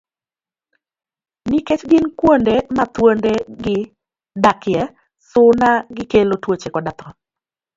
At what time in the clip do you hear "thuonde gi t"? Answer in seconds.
2.93-3.89